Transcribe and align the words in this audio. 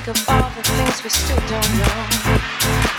think 0.00 0.16
of 0.16 0.28
all 0.28 0.50
the 0.50 0.62
things 0.62 1.02
we 1.04 1.10
still 1.10 1.36
don't 1.48 1.78
know. 1.78 2.89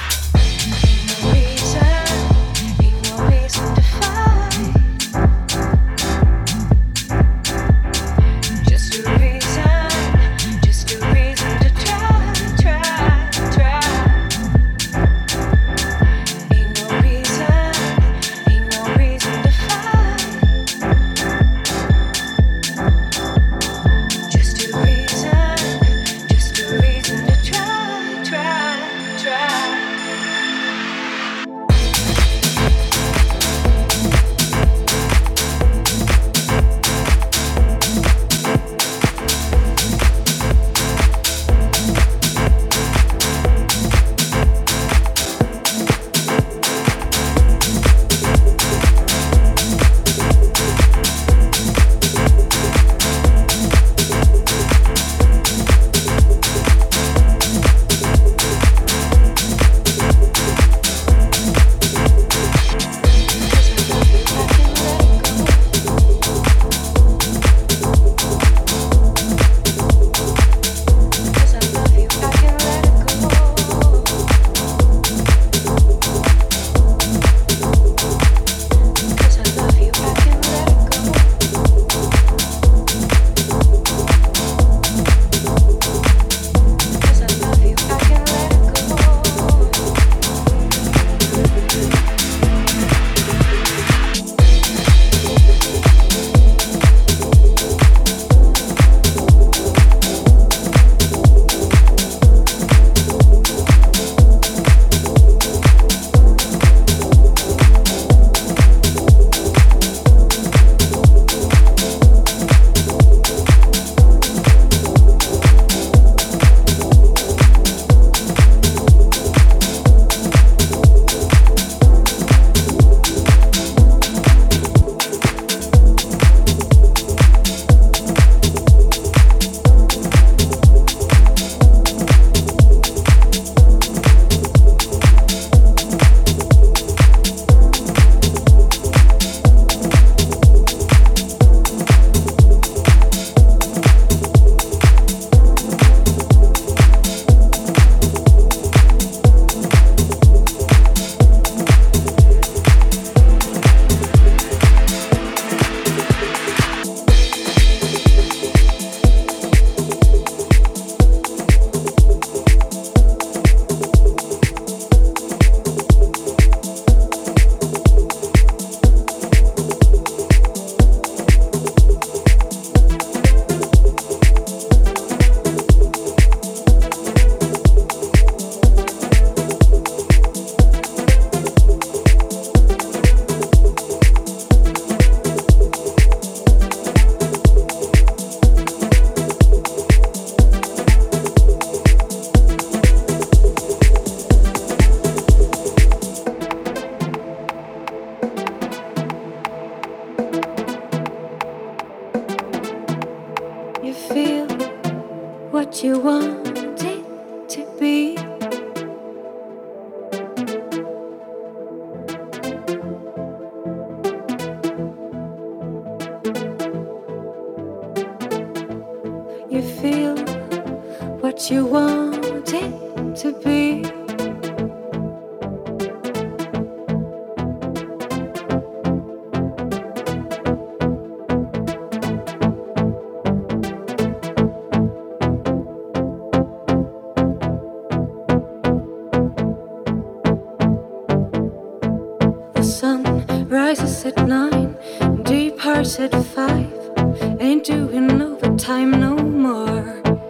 time 248.71 248.91
no 249.01 249.15
more. 249.47 249.83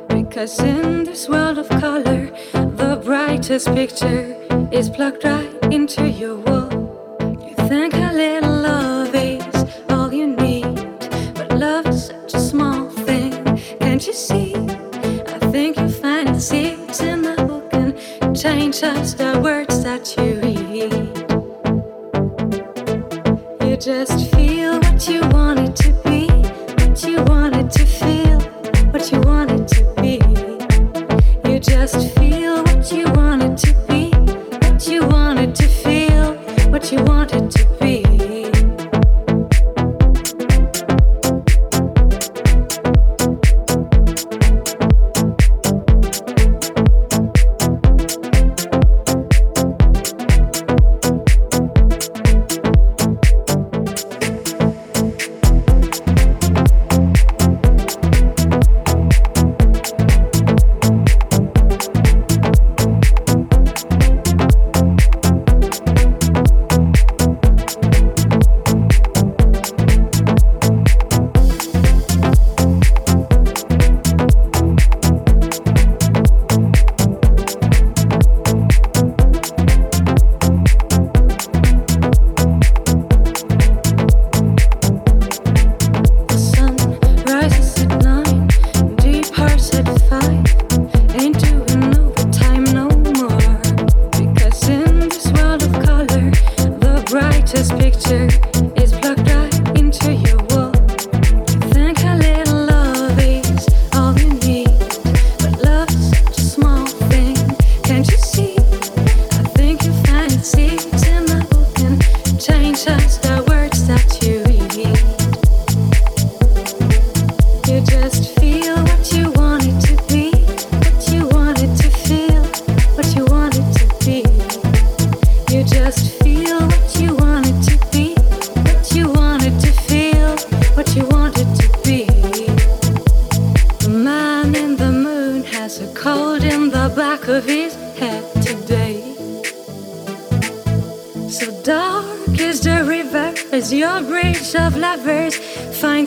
Because 0.07 0.59
in 0.59 1.03
this 1.03 1.29
world 1.29 1.57
of 1.59 1.69
color, 1.85 2.21
the 2.81 2.99
brightest 3.05 3.67
picture 3.79 4.23
is 4.71 4.89
plugged 4.89 5.23
right 5.23 5.53
into 5.77 6.03
your 6.21 6.37
wall. 6.45 6.71
You 7.47 7.55
think 7.69 7.93
a 7.93 8.11
little 8.23 8.57
love 8.69 9.13
is 9.13 9.55
all 9.91 10.11
you 10.11 10.27
need, 10.45 10.75
but 11.35 11.49
love 11.65 11.85
is 11.85 12.07
such 12.07 12.33
a 12.33 12.39
small 12.51 12.89
thing. 13.07 13.31
Can't 13.79 14.03
you 14.07 14.15
see? 14.27 14.55
I 15.35 15.37
think 15.53 15.77
you 15.77 15.89
find 16.03 16.29
the 16.35 16.39
seeds 16.49 16.99
in 17.11 17.21
the 17.21 17.35
book 17.49 17.69
and 17.73 17.89
change 18.43 18.81
us. 18.81 19.13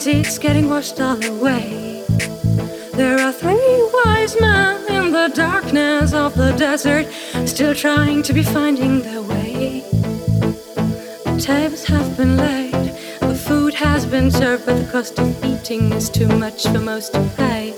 It's 0.07 0.37
getting 0.37 0.69
washed 0.69 1.01
all 1.01 1.17
away. 1.25 2.03
There 2.93 3.19
are 3.19 3.31
three 3.31 3.89
wise 3.91 4.39
men 4.39 4.85
in 4.87 5.11
the 5.11 5.31
darkness 5.33 6.13
of 6.13 6.35
the 6.35 6.51
desert, 6.51 7.07
still 7.47 7.73
trying 7.73 8.21
to 8.21 8.33
be 8.33 8.43
finding 8.43 9.01
their 9.01 9.23
way. 9.23 9.81
The 11.25 11.41
tables 11.41 11.85
have 11.85 12.15
been 12.17 12.37
laid, 12.37 12.93
the 13.19 13.33
food 13.33 13.73
has 13.73 14.05
been 14.05 14.29
served, 14.29 14.67
but 14.67 14.77
the 14.77 14.91
cost 14.91 15.17
of 15.17 15.43
eating 15.43 15.91
is 15.93 16.11
too 16.11 16.27
much 16.27 16.67
for 16.67 16.79
most 16.79 17.13
to 17.13 17.27
pay. 17.35 17.73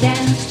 Dance 0.00 0.47